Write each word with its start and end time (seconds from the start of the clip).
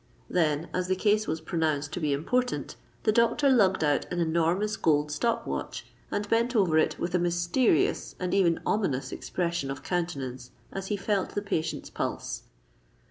Then, 0.31 0.67
as 0.73 0.87
the 0.87 0.95
case 0.95 1.27
was 1.27 1.41
pronounced 1.41 1.93
to 1.93 1.99
be 1.99 2.11
important, 2.11 2.75
the 3.03 3.11
doctor 3.11 3.51
lugged 3.51 3.83
out 3.83 4.11
an 4.11 4.19
enormous 4.19 4.75
gold 4.75 5.11
stop 5.11 5.45
watch, 5.45 5.85
and 6.09 6.27
bent 6.27 6.55
over 6.55 6.79
it 6.79 6.97
with 6.97 7.13
a 7.13 7.19
mysterious 7.19 8.15
and 8.19 8.33
even 8.33 8.61
ominous 8.65 9.11
expression 9.11 9.69
of 9.69 9.83
countenance 9.83 10.49
as 10.71 10.87
he 10.87 10.97
felt 10.97 11.35
the 11.35 11.41
patient's 11.43 11.91
pulse. 11.91 12.45